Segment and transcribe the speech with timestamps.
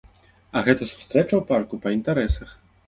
[0.55, 2.61] А гэта сустрэча ў парку па інтарэсах.